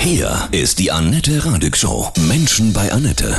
[0.00, 2.10] Hier ist die Annette Radig Show.
[2.18, 3.38] Menschen bei Annette.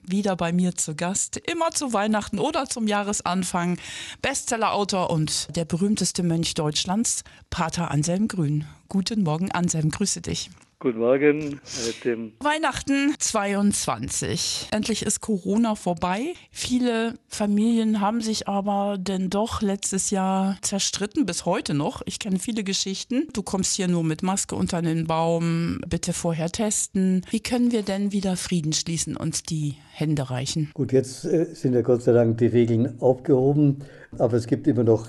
[0.00, 3.78] Wieder bei mir zu Gast, immer zu Weihnachten oder zum Jahresanfang.
[4.22, 8.64] Bestsellerautor und der berühmteste Mönch Deutschlands, Pater Anselm Grün.
[8.88, 10.50] Guten Morgen, Anselm, grüße dich.
[10.80, 11.60] Guten Morgen.
[12.02, 12.34] Tim.
[12.38, 14.68] Weihnachten 22.
[14.70, 16.34] Endlich ist Corona vorbei.
[16.52, 22.02] Viele Familien haben sich aber denn doch letztes Jahr zerstritten, bis heute noch.
[22.06, 23.26] Ich kenne viele Geschichten.
[23.32, 25.80] Du kommst hier nur mit Maske unter den Baum.
[25.88, 27.22] Bitte vorher testen.
[27.28, 30.70] Wie können wir denn wieder Frieden schließen und die Hände reichen?
[30.74, 33.78] Gut, jetzt äh, sind ja Gott sei Dank die Regeln aufgehoben.
[34.16, 35.08] Aber es gibt immer noch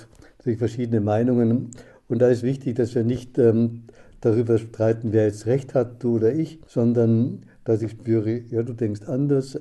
[0.58, 1.70] verschiedene Meinungen.
[2.08, 3.84] Und da ist wichtig, dass wir nicht ähm,
[4.22, 8.73] darüber streiten, wer jetzt recht hat, du oder ich, sondern dass ich spüre, ja, du
[8.73, 9.60] denkst anders,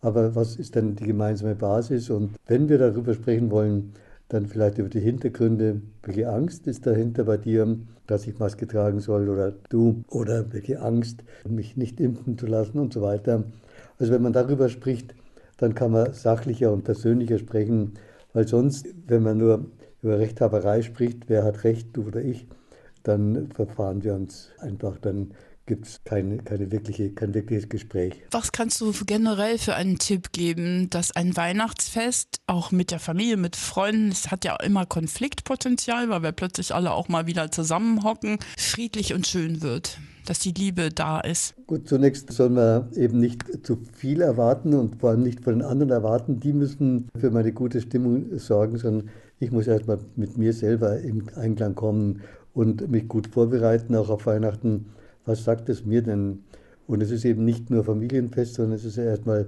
[0.00, 2.08] aber was ist denn die gemeinsame Basis?
[2.10, 3.92] Und wenn wir darüber sprechen wollen,
[4.28, 5.80] dann vielleicht über die Hintergründe.
[6.02, 10.04] Welche Angst ist dahinter bei dir, dass ich Maske tragen soll oder du?
[10.08, 13.44] Oder welche Angst, mich nicht impfen zu lassen und so weiter.
[13.98, 15.14] Also wenn man darüber spricht,
[15.56, 17.94] dann kann man sachlicher und persönlicher sprechen,
[18.32, 19.66] weil sonst, wenn man nur
[20.02, 22.46] über Rechthaberei spricht, wer hat Recht, du oder ich,
[23.02, 25.32] dann verfahren wir uns einfach, dann
[25.68, 28.14] gibt es keine, keine wirkliche, kein wirkliches Gespräch.
[28.30, 33.36] Was kannst du generell für einen Tipp geben, dass ein Weihnachtsfest auch mit der Familie,
[33.36, 38.38] mit Freunden, es hat ja immer Konfliktpotenzial, weil wir plötzlich alle auch mal wieder zusammenhocken,
[38.56, 39.98] friedlich und schön wird?
[40.28, 41.54] dass die Liebe da ist?
[41.66, 45.62] Gut, zunächst soll man eben nicht zu viel erwarten und vor allem nicht von den
[45.62, 46.38] anderen erwarten.
[46.38, 49.08] Die müssen für meine gute Stimmung sorgen, sondern
[49.40, 52.20] ich muss erstmal mit mir selber im Einklang kommen
[52.54, 54.86] und mich gut vorbereiten, auch auf Weihnachten.
[55.24, 56.44] Was sagt es mir denn?
[56.86, 59.46] Und es ist eben nicht nur Familienfest, sondern es ist ja erstmal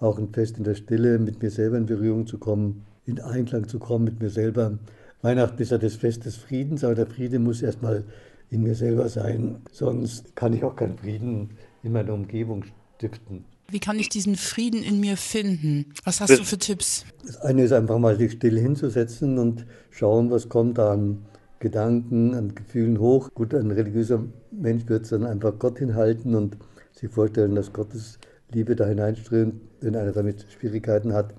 [0.00, 3.68] auch ein Fest in der Stille, mit mir selber in Berührung zu kommen, in Einklang
[3.68, 4.78] zu kommen mit mir selber.
[5.22, 8.04] Weihnachten ist ja das Fest des Friedens, aber der Friede muss erstmal
[8.50, 11.50] in mir selber sein, sonst kann ich auch keinen Frieden
[11.82, 12.64] in meiner Umgebung
[12.96, 13.44] stiften.
[13.68, 15.86] Wie kann ich diesen Frieden in mir finden?
[16.04, 17.06] Was hast das, du für Tipps?
[17.24, 21.24] Das eine ist einfach mal sich still hinzusetzen und schauen, was kommt an
[21.64, 23.30] Gedanken, an Gefühlen hoch.
[23.32, 26.58] Gut, ein religiöser Mensch wird es dann einfach Gott hinhalten und
[26.92, 28.18] sich vorstellen, dass Gottes
[28.52, 29.54] Liebe da hineinströmt.
[29.80, 31.34] Wenn einer damit Schwierigkeiten hat,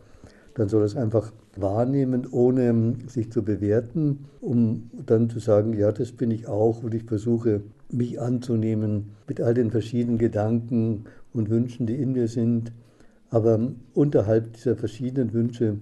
[0.56, 6.12] dann soll es einfach wahrnehmen, ohne sich zu bewerten, um dann zu sagen, ja, das
[6.12, 7.62] bin ich auch und ich versuche
[7.92, 12.72] mich anzunehmen mit all den verschiedenen Gedanken und Wünschen, die in mir sind.
[13.30, 13.60] Aber
[13.94, 15.78] unterhalb dieser verschiedenen Wünsche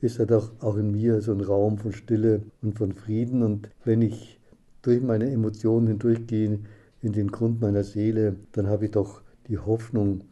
[0.00, 3.42] ist er doch auch in mir so ein Raum von Stille und von Frieden.
[3.42, 4.38] Und wenn ich
[4.82, 6.60] durch meine Emotionen hindurchgehe
[7.02, 10.22] in den Grund meiner Seele, dann habe ich doch die Hoffnung,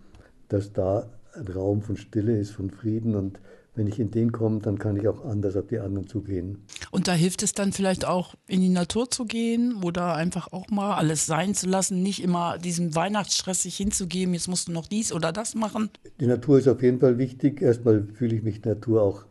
[0.48, 3.14] dass da ein Raum von Stille ist, von Frieden.
[3.14, 3.40] Und
[3.74, 6.64] wenn ich in den komme, dann kann ich auch anders auf die anderen zugehen.
[6.90, 10.68] Und da hilft es dann vielleicht auch, in die Natur zu gehen oder einfach auch
[10.68, 14.86] mal alles sein zu lassen, nicht immer diesem Weihnachtsstress sich hinzugeben, jetzt musst du noch
[14.86, 15.90] dies oder das machen.
[16.20, 17.62] Die Natur ist auf jeden Fall wichtig.
[17.62, 19.26] Erstmal fühle ich mich Natur auch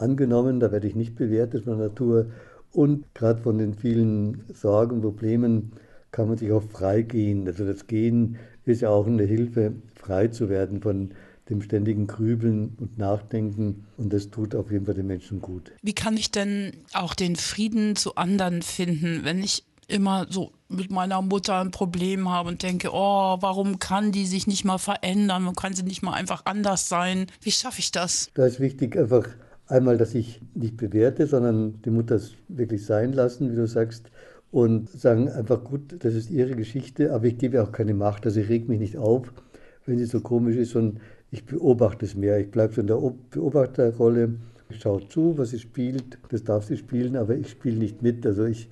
[0.00, 2.26] angenommen, da werde ich nicht bewertet von der Natur.
[2.72, 5.72] Und gerade von den vielen Sorgen, und Problemen
[6.12, 7.46] kann man sich auch frei gehen.
[7.46, 11.10] Also das Gehen ist ja auch eine Hilfe, frei zu werden von
[11.48, 13.86] dem ständigen Grübeln und Nachdenken.
[13.96, 15.72] Und das tut auf jeden Fall den Menschen gut.
[15.82, 20.92] Wie kann ich denn auch den Frieden zu anderen finden, wenn ich immer so mit
[20.92, 25.42] meiner Mutter ein Problem habe und denke, oh, warum kann die sich nicht mal verändern?
[25.42, 27.26] Warum kann sie nicht mal einfach anders sein?
[27.40, 28.30] Wie schaffe ich das?
[28.34, 29.26] Da ist wichtig, einfach
[29.70, 34.10] Einmal, dass ich nicht bewerte, sondern die Mutter wirklich sein lassen, wie du sagst,
[34.50, 38.40] und sagen einfach, gut, das ist ihre Geschichte, aber ich gebe auch keine Macht, also
[38.40, 39.32] ich reg mich nicht auf,
[39.86, 42.40] wenn sie so komisch ist, sondern ich beobachte es mehr.
[42.40, 44.34] Ich bleibe so in der Beobachterrolle,
[44.70, 48.46] schaue zu, was sie spielt, das darf sie spielen, aber ich spiele nicht mit, also
[48.46, 48.68] ich,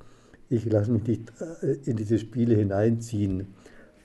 [0.50, 1.32] ich lasse mich nicht
[1.62, 3.46] äh, in diese Spiele hineinziehen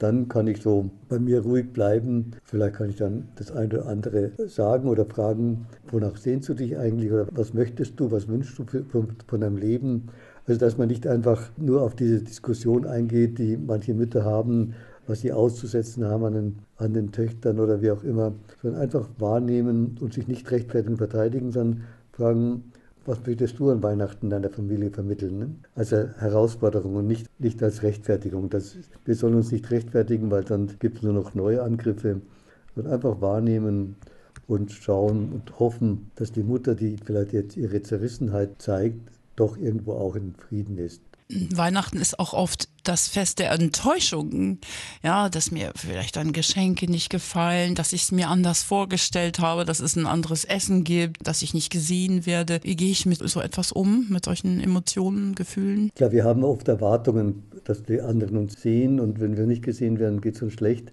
[0.03, 2.31] dann kann ich so bei mir ruhig bleiben.
[2.43, 6.77] Vielleicht kann ich dann das eine oder andere sagen oder fragen, wonach sehnst du dich
[6.77, 10.09] eigentlich oder was möchtest du, was wünschst du für, von, von deinem Leben.
[10.45, 14.73] Also dass man nicht einfach nur auf diese Diskussion eingeht, die manche Mütter haben,
[15.07, 19.07] was sie auszusetzen haben an den, an den Töchtern oder wie auch immer, sondern einfach
[19.19, 22.73] wahrnehmen und sich nicht rechtfertigen, verteidigen, sondern fragen,
[23.05, 25.39] was möchtest du an Weihnachten deiner Familie vermitteln?
[25.39, 25.49] Ne?
[25.75, 28.49] Als Herausforderung und nicht, nicht als Rechtfertigung.
[28.49, 32.21] Das, wir sollen uns nicht rechtfertigen, weil dann gibt es nur noch neue Angriffe.
[32.75, 33.95] Und einfach wahrnehmen
[34.47, 38.99] und schauen und hoffen, dass die Mutter, die vielleicht jetzt ihre Zerrissenheit zeigt,
[39.35, 41.01] doch irgendwo auch in Frieden ist.
[41.29, 44.59] Weihnachten ist auch oft das Fest der Enttäuschungen.
[45.03, 49.65] Ja, dass mir vielleicht dann Geschenke nicht gefallen, dass ich es mir anders vorgestellt habe,
[49.65, 52.59] dass es ein anderes Essen gibt, dass ich nicht gesehen werde.
[52.63, 55.91] Wie gehe ich mit so etwas um, mit solchen Emotionen, Gefühlen?
[55.95, 59.99] Klar, wir haben oft Erwartungen, dass die anderen uns sehen und wenn wir nicht gesehen
[59.99, 60.91] werden, geht es uns schlecht.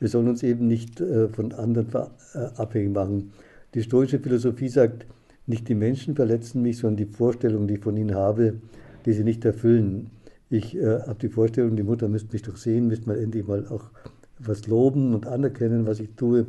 [0.00, 1.88] Wir sollen uns eben nicht äh, von anderen
[2.34, 3.32] äh, abhängig machen.
[3.74, 5.06] Die stoische Philosophie sagt,
[5.46, 8.60] nicht die Menschen verletzen mich, sondern die Vorstellung, die ich von ihnen habe,
[9.08, 10.10] die sie nicht erfüllen.
[10.50, 13.66] Ich äh, habe die Vorstellung, die Mutter müsste mich doch sehen, müsste mal endlich mal
[13.68, 13.90] auch
[14.38, 16.46] was loben und anerkennen, was ich tue.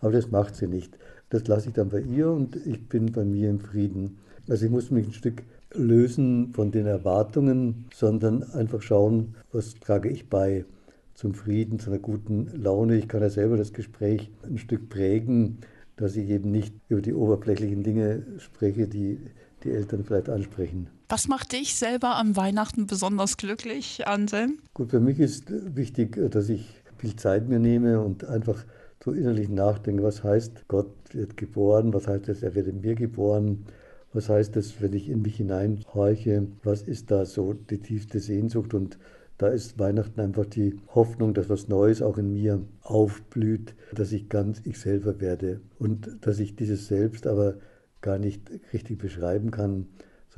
[0.00, 0.96] Aber das macht sie nicht.
[1.28, 4.20] Das lasse ich dann bei ihr und ich bin bei mir im Frieden.
[4.48, 5.42] Also ich muss mich ein Stück
[5.74, 10.64] lösen von den Erwartungen, sondern einfach schauen, was trage ich bei
[11.12, 12.96] zum Frieden, zu einer guten Laune.
[12.96, 15.58] Ich kann ja selber das Gespräch ein Stück prägen,
[15.96, 19.18] dass ich eben nicht über die oberflächlichen Dinge spreche, die
[19.62, 20.88] die Eltern vielleicht ansprechen.
[21.10, 24.58] Was macht dich selber am Weihnachten besonders glücklich, Anselm?
[24.74, 25.44] Gut, für mich ist
[25.74, 26.66] wichtig, dass ich
[26.98, 28.62] viel Zeit mir nehme und einfach
[29.02, 32.94] so innerlich nachdenke, was heißt, Gott wird geboren, was heißt es, er wird in mir
[32.94, 33.64] geboren,
[34.12, 38.74] was heißt es, wenn ich in mich hineinhorche, was ist da so die tiefste Sehnsucht
[38.74, 38.98] und
[39.38, 44.28] da ist Weihnachten einfach die Hoffnung, dass was Neues auch in mir aufblüht, dass ich
[44.28, 47.54] ganz ich selber werde und dass ich dieses Selbst aber
[48.02, 49.86] gar nicht richtig beschreiben kann,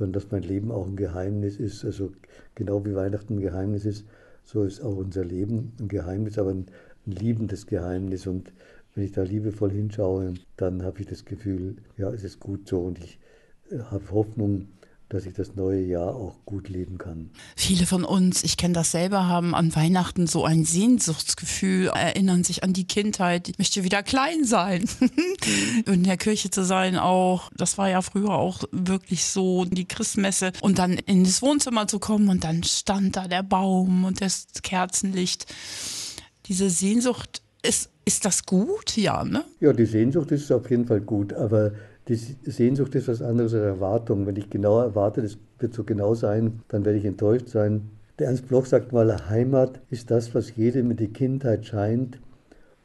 [0.01, 1.85] sondern dass mein Leben auch ein Geheimnis ist.
[1.85, 2.11] Also
[2.55, 4.03] genau wie Weihnachten ein Geheimnis ist,
[4.43, 6.65] so ist auch unser Leben ein Geheimnis, aber ein,
[7.05, 8.25] ein liebendes Geheimnis.
[8.25, 8.51] Und
[8.95, 12.81] wenn ich da liebevoll hinschaue, dann habe ich das Gefühl, ja, es ist gut so
[12.81, 13.19] und ich
[13.69, 14.69] äh, habe Hoffnung,
[15.13, 17.31] dass ich das neue Jahr auch gut leben kann.
[17.55, 22.63] Viele von uns, ich kenne das selber, haben an Weihnachten so ein Sehnsuchtsgefühl, erinnern sich
[22.63, 23.49] an die Kindheit.
[23.49, 24.85] Ich möchte wieder klein sein.
[25.85, 27.49] in der Kirche zu sein auch.
[27.55, 30.51] Das war ja früher auch wirklich so, die Christmesse.
[30.61, 34.47] Und dann in das Wohnzimmer zu kommen und dann stand da der Baum und das
[34.63, 35.45] Kerzenlicht.
[36.45, 38.97] Diese Sehnsucht ist, ist das gut?
[38.97, 39.43] Ja, ne?
[39.59, 41.71] Ja, die Sehnsucht ist auf jeden Fall gut, aber
[42.07, 44.25] die Sehnsucht ist was anderes als Erwartung.
[44.25, 47.89] Wenn ich genau erwarte, das wird so genau sein, dann werde ich enttäuscht sein.
[48.19, 52.19] Der Ernst Bloch sagt mal, Heimat ist das, was jedem in die Kindheit scheint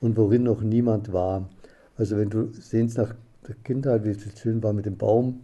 [0.00, 1.48] und worin noch niemand war.
[1.96, 3.14] Also wenn du sehnst nach
[3.48, 5.40] der Kindheit, wie es schön war mit dem Baum,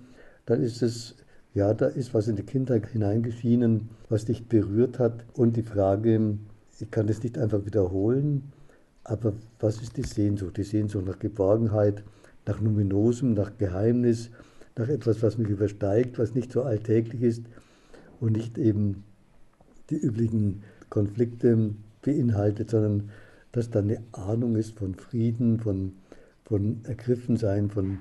[0.46, 1.16] dann ist es,
[1.54, 5.24] ja, da ist was in die Kindheit hineingeschienen, was dich berührt hat.
[5.34, 6.38] Und die Frage,
[6.78, 8.52] ich kann das nicht einfach wiederholen,
[9.04, 10.56] aber was ist die Sehnsucht?
[10.56, 12.02] Die Sehnsucht nach Geborgenheit,
[12.46, 14.30] nach Numinosem, nach Geheimnis,
[14.76, 17.42] nach etwas, was mich übersteigt, was nicht so alltäglich ist
[18.20, 19.04] und nicht eben
[19.90, 23.10] die üblichen Konflikte beinhaltet, sondern
[23.52, 25.92] dass da eine Ahnung ist von Frieden, von,
[26.44, 27.98] von Ergriffensein, von,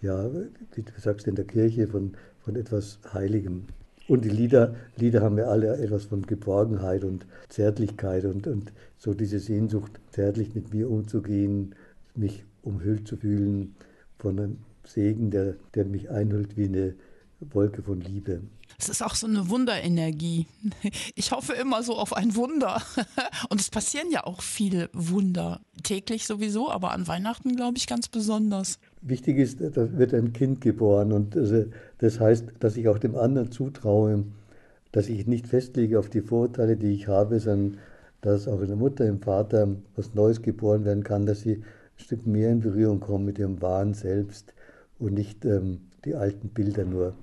[0.00, 0.30] ja,
[0.74, 3.64] wie du sagst, in der Kirche, von, von etwas Heiligem.
[4.06, 9.14] Und die Lieder, Lieder haben ja alle etwas von Geborgenheit und Zärtlichkeit und, und so
[9.14, 11.74] diese Sehnsucht, zärtlich mit mir umzugehen,
[12.14, 13.74] mich umhüllt zu fühlen
[14.18, 16.94] von einem Segen, der, der mich einhüllt wie eine
[17.52, 18.40] Wolke von Liebe.
[18.78, 20.46] Es ist auch so eine Wunderenergie.
[21.14, 22.82] Ich hoffe immer so auf ein Wunder.
[23.48, 25.60] Und es passieren ja auch viele Wunder.
[25.82, 28.78] Täglich sowieso, aber an Weihnachten, glaube ich, ganz besonders.
[29.00, 31.12] Wichtig ist, da wird ein Kind geboren.
[31.12, 31.36] Und
[31.98, 34.24] das heißt, dass ich auch dem anderen zutraue,
[34.92, 37.78] dass ich nicht festlege auf die Vorurteile, die ich habe, sondern
[38.22, 41.62] dass auch in der Mutter, im Vater was Neues geboren werden kann, dass sie
[41.96, 44.52] Stück mehr in Berührung kommen mit ihrem wahren Selbst
[44.98, 47.14] und nicht ähm, die alten Bilder nur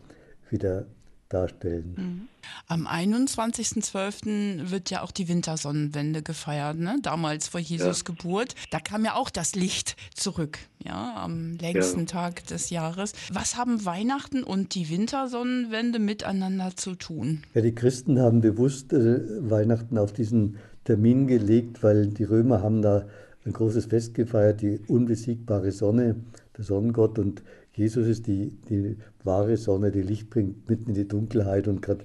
[0.49, 0.85] wieder
[1.29, 1.95] darstellen.
[1.97, 2.27] Mhm.
[2.67, 4.71] Am 21.12.
[4.71, 6.97] wird ja auch die Wintersonnenwende gefeiert, ne?
[7.01, 8.03] damals vor Jesus ja.
[8.05, 8.55] Geburt.
[8.71, 12.05] Da kam ja auch das Licht zurück, ja, am längsten ja.
[12.05, 13.13] Tag des Jahres.
[13.31, 17.43] Was haben Weihnachten und die Wintersonnenwende miteinander zu tun?
[17.53, 22.81] Ja, die Christen haben bewusst äh, Weihnachten auf diesen Termin gelegt, weil die Römer haben
[22.81, 23.05] da
[23.45, 26.15] ein großes Fest gefeiert, die unbesiegbare Sonne,
[26.57, 27.17] der Sonnengott.
[27.19, 27.43] Und
[27.73, 31.67] Jesus ist die, die wahre Sonne, die Licht bringt mitten in die Dunkelheit.
[31.67, 32.03] Und gerade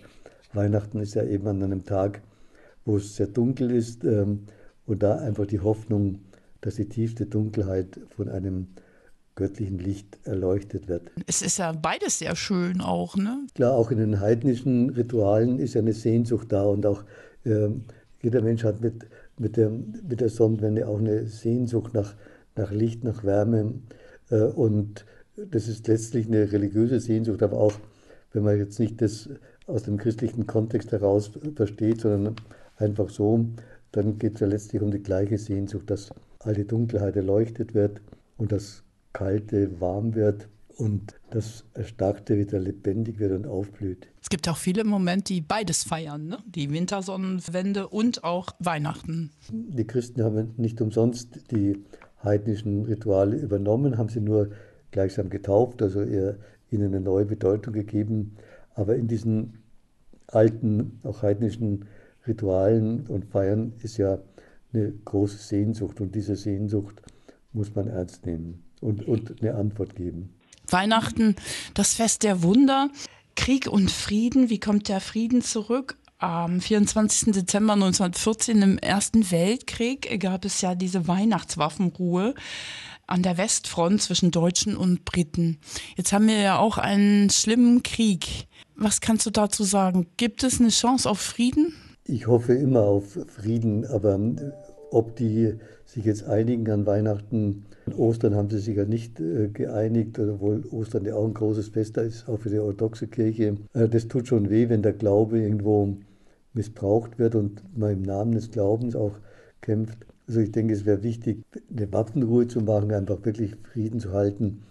[0.52, 2.22] Weihnachten ist ja eben an einem Tag,
[2.84, 4.04] wo es sehr dunkel ist.
[4.04, 4.46] Ähm,
[4.86, 6.20] und da einfach die Hoffnung,
[6.60, 8.68] dass die tiefste Dunkelheit von einem
[9.34, 11.10] göttlichen Licht erleuchtet wird.
[11.26, 13.46] Es ist ja beides sehr schön auch, ne?
[13.54, 17.04] Klar, auch in den heidnischen Ritualen ist ja eine Sehnsucht da und auch
[17.44, 17.68] äh,
[18.22, 19.06] jeder Mensch hat mit
[19.38, 22.14] mit der, mit der Sonnenwende auch eine Sehnsucht nach,
[22.54, 23.74] nach Licht, nach Wärme.
[24.30, 25.04] Äh, und
[25.36, 27.74] das ist letztlich eine religiöse Sehnsucht, aber auch,
[28.32, 29.28] wenn man jetzt nicht das
[29.66, 32.36] aus dem christlichen Kontext heraus versteht, sondern
[32.76, 33.46] einfach so,
[33.92, 38.00] dann geht es ja letztlich um die gleiche Sehnsucht, dass all die Dunkelheit erleuchtet wird
[38.36, 44.08] und das Kalte warm wird und das Erstarkte wieder lebendig wird und aufblüht.
[44.22, 46.38] Es gibt auch viele Momente, die beides feiern, ne?
[46.46, 49.30] die Wintersonnenwende und auch Weihnachten.
[49.50, 51.82] Die Christen haben nicht umsonst die
[52.22, 54.50] heidnischen Rituale übernommen, haben sie nur
[54.90, 56.36] gleichsam getauft, also ihnen
[56.70, 58.36] eine neue Bedeutung gegeben.
[58.74, 59.62] Aber in diesen
[60.26, 61.86] alten, auch heidnischen
[62.26, 64.18] Ritualen und Feiern ist ja
[64.72, 67.00] eine große Sehnsucht und diese Sehnsucht
[67.52, 70.35] muss man ernst nehmen und, und eine Antwort geben.
[70.72, 71.36] Weihnachten,
[71.74, 72.90] das Fest der Wunder,
[73.34, 75.96] Krieg und Frieden, wie kommt der Frieden zurück?
[76.18, 77.32] Am 24.
[77.32, 82.34] Dezember 1914 im Ersten Weltkrieg gab es ja diese Weihnachtswaffenruhe
[83.06, 85.58] an der Westfront zwischen Deutschen und Briten.
[85.96, 88.46] Jetzt haben wir ja auch einen schlimmen Krieg.
[88.74, 90.06] Was kannst du dazu sagen?
[90.16, 91.74] Gibt es eine Chance auf Frieden?
[92.04, 94.18] Ich hoffe immer auf Frieden, aber
[94.90, 99.48] ob die sich jetzt einigen an Weihnachten, an Ostern haben sie sich ja nicht äh,
[99.48, 103.56] geeinigt, obwohl Ostern ja auch ein großes Fest ist, auch für die orthodoxe Kirche.
[103.74, 105.96] Äh, das tut schon weh, wenn der Glaube irgendwo
[106.54, 109.18] missbraucht wird und man im Namen des Glaubens auch
[109.60, 110.06] kämpft.
[110.26, 114.62] Also ich denke, es wäre wichtig, eine Waffenruhe zu machen, einfach wirklich Frieden zu halten.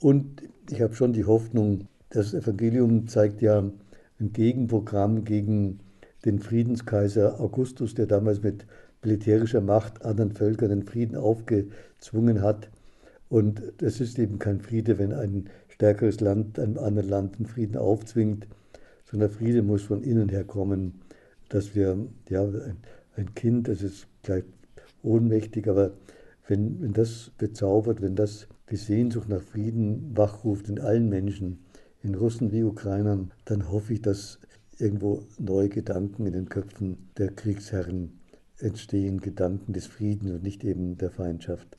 [0.00, 5.80] Und ich habe schon die Hoffnung, das Evangelium zeigt ja ein Gegenprogramm gegen
[6.24, 8.66] den Friedenskaiser Augustus, der damals mit
[9.02, 12.70] militärischer Macht anderen Völkern den Frieden aufgezwungen hat.
[13.28, 17.76] Und das ist eben kein Friede, wenn ein stärkeres Land einem anderen Land den Frieden
[17.76, 18.46] aufzwingt,
[19.10, 21.00] sondern Friede muss von innen her kommen,
[21.48, 21.96] dass wir,
[22.28, 22.76] ja, ein,
[23.16, 24.44] ein Kind, das ist gleich
[25.02, 25.92] ohnmächtig, aber
[26.46, 31.64] wenn, wenn das bezaubert, wenn das die Sehnsucht nach Frieden wachruft in allen Menschen,
[32.02, 34.38] in Russen wie Ukrainern, dann hoffe ich, dass
[34.80, 38.20] irgendwo neue Gedanken in den Köpfen der Kriegsherren
[38.58, 41.76] entstehen, Gedanken des Friedens und nicht eben der Feindschaft.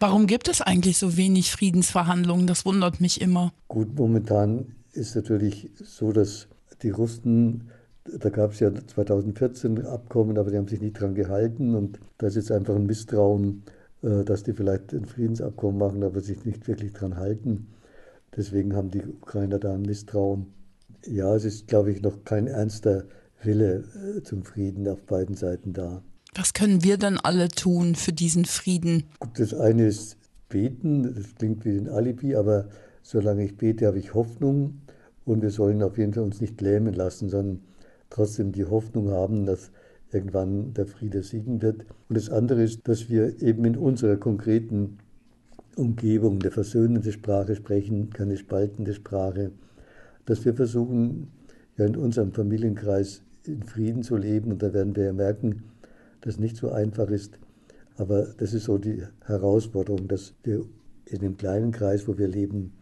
[0.00, 2.46] Warum gibt es eigentlich so wenig Friedensverhandlungen?
[2.46, 3.52] Das wundert mich immer.
[3.68, 6.48] Gut, momentan ist natürlich so, dass
[6.82, 7.68] die Russen,
[8.04, 12.26] da gab es ja 2014 Abkommen, aber die haben sich nicht dran gehalten und da
[12.26, 13.62] ist jetzt einfach ein Misstrauen,
[14.02, 17.68] äh, dass die vielleicht ein Friedensabkommen machen, aber sich nicht wirklich dran halten.
[18.36, 20.46] Deswegen haben die Ukrainer da ein Misstrauen.
[21.06, 23.04] Ja, es ist, glaube ich, noch kein ernster
[23.42, 23.84] Wille
[24.16, 26.02] äh, zum Frieden auf beiden Seiten da.
[26.34, 29.04] Was können wir denn alle tun für diesen Frieden?
[29.36, 30.16] Das eine ist
[30.48, 32.68] beten, das klingt wie ein Alibi, aber
[33.02, 34.80] solange ich bete, habe ich Hoffnung
[35.24, 37.60] und wir sollen auf jeden Fall uns nicht lähmen lassen, sondern
[38.10, 39.70] trotzdem die Hoffnung haben, dass
[40.12, 41.86] irgendwann der Friede siegen wird.
[42.08, 44.98] Und das andere ist, dass wir eben in unserer konkreten
[45.76, 49.52] Umgebung der versöhnende Sprache sprechen, keine spaltende Sprache,
[50.26, 51.28] dass wir versuchen,
[51.76, 54.52] ja in unserem Familienkreis in Frieden zu leben.
[54.52, 55.64] Und da werden wir ja merken,
[56.20, 57.38] dass nicht so einfach ist.
[57.96, 60.64] Aber das ist so die Herausforderung, dass wir
[61.06, 62.72] in dem kleinen Kreis, wo wir leben,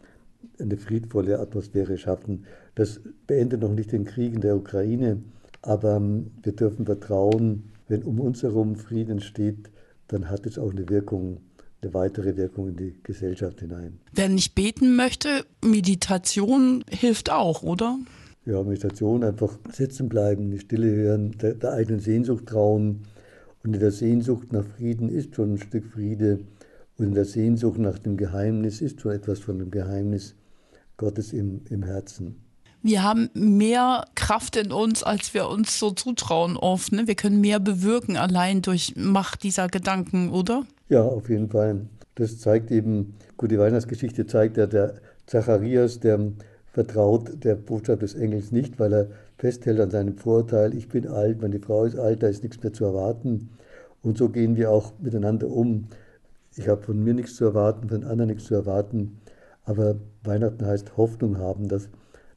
[0.59, 2.45] eine friedvolle Atmosphäre schaffen.
[2.75, 5.21] Das beendet noch nicht den Krieg in der Ukraine,
[5.61, 9.69] aber ähm, wir dürfen vertrauen, wenn um uns herum Frieden steht,
[10.07, 11.41] dann hat es auch eine Wirkung,
[11.81, 13.99] eine weitere Wirkung in die Gesellschaft hinein.
[14.13, 17.97] Wer nicht beten möchte, Meditation hilft auch, oder?
[18.45, 23.03] ja, Meditation einfach sitzen bleiben, die Stille hören, der, der, eigenen Sehnsucht trauen.
[23.63, 26.39] Und in der Sehnsucht nach Frieden ist schon ein Stück Friede.
[26.97, 30.35] Und in der Sehnsucht nach dem Geheimnis ist schon etwas von dem Geheimnis
[30.97, 32.43] Gottes im, im Herzen.
[32.83, 36.91] Wir haben mehr Kraft in uns, als wir uns so zutrauen oft.
[36.91, 37.05] Ne?
[37.05, 40.65] Wir können mehr bewirken allein durch Macht dieser Gedanken, oder?
[40.91, 41.85] Ja, auf jeden Fall.
[42.15, 44.95] Das zeigt eben, gut, die Weihnachtsgeschichte zeigt ja der
[45.25, 46.19] Zacharias, der
[46.73, 49.07] vertraut der Botschaft des Engels nicht, weil er
[49.37, 52.73] festhält an seinem Vorurteil, ich bin alt, meine Frau ist alt, da ist nichts mehr
[52.73, 53.51] zu erwarten.
[54.03, 55.87] Und so gehen wir auch miteinander um.
[56.57, 59.21] Ich habe von mir nichts zu erwarten, von anderen nichts zu erwarten.
[59.63, 59.95] Aber
[60.25, 61.87] Weihnachten heißt Hoffnung haben, dass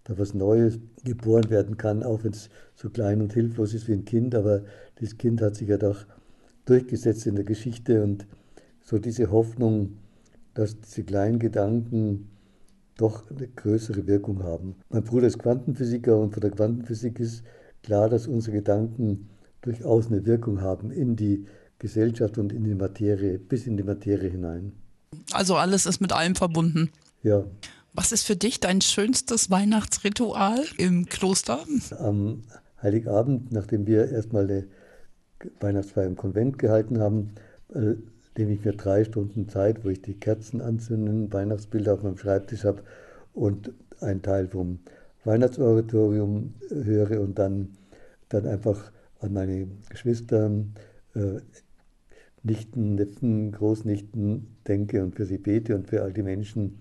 [0.04, 3.94] da was Neues geboren werden kann, auch wenn es so klein und hilflos ist wie
[3.94, 4.32] ein Kind.
[4.36, 4.60] Aber
[5.00, 6.06] das Kind hat sich ja doch
[6.66, 8.28] durchgesetzt in der Geschichte und
[8.84, 9.96] so diese Hoffnung,
[10.52, 12.30] dass diese kleinen Gedanken
[12.96, 14.76] doch eine größere Wirkung haben.
[14.90, 17.42] Mein Bruder ist Quantenphysiker und von der Quantenphysik ist
[17.82, 19.30] klar, dass unsere Gedanken
[19.62, 21.46] durchaus eine Wirkung haben in die
[21.78, 24.72] Gesellschaft und in die Materie, bis in die Materie hinein.
[25.32, 26.90] Also alles ist mit allem verbunden.
[27.22, 27.44] Ja.
[27.94, 31.64] Was ist für dich dein schönstes Weihnachtsritual im Kloster?
[31.98, 32.42] Am
[32.82, 34.66] Heiligabend, nachdem wir erstmal eine
[35.60, 37.34] Weihnachtsfeier im Konvent gehalten haben,
[37.72, 37.94] äh,
[38.36, 42.64] nehme ich mir drei Stunden Zeit, wo ich die Kerzen anzünden, Weihnachtsbilder auf meinem Schreibtisch
[42.64, 42.82] habe
[43.32, 44.80] und einen Teil vom
[45.24, 47.76] Weihnachtsoratorium höre und dann,
[48.28, 50.50] dann einfach an meine Geschwister,
[51.14, 51.40] äh,
[52.42, 56.80] Nichten, Neffen, Großnichten denke und für sie bete und für all die Menschen,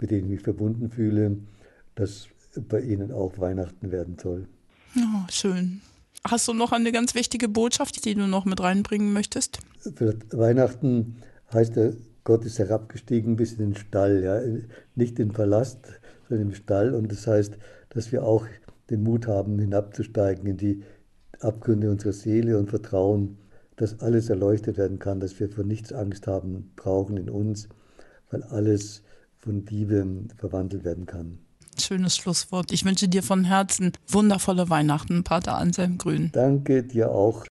[0.00, 1.36] mit denen ich mich verbunden fühle,
[1.94, 2.28] dass
[2.68, 4.48] bei ihnen auch Weihnachten werden soll.
[4.94, 5.82] Ja, schön.
[6.24, 9.58] Hast du noch eine ganz wichtige Botschaft, die du noch mit reinbringen möchtest?
[9.94, 11.16] Für Weihnachten
[11.52, 11.90] heißt ja,
[12.24, 14.40] Gott ist herabgestiegen bis in den Stall, ja,
[14.94, 15.78] nicht in den Palast,
[16.28, 16.94] sondern im Stall.
[16.94, 17.58] Und das heißt,
[17.90, 18.46] dass wir auch
[18.90, 20.82] den Mut haben, hinabzusteigen in die
[21.40, 23.38] Abgründe unserer Seele und vertrauen,
[23.76, 27.68] dass alles erleuchtet werden kann, dass wir vor nichts Angst haben brauchen in uns,
[28.30, 29.02] weil alles
[29.38, 31.38] von Liebe verwandelt werden kann.
[31.80, 32.72] Schönes Schlusswort.
[32.72, 36.30] Ich wünsche dir von Herzen wundervolle Weihnachten, Pater Anselm Grün.
[36.32, 37.44] Danke dir auch.